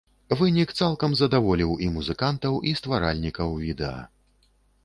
Вынік 0.37 0.71
цалкам 0.85 1.13
задаволіў 1.19 1.75
і 1.87 1.89
музыкантаў, 1.97 2.57
і 2.71 2.75
стваральнікаў 2.81 3.49
відэа. 3.67 4.01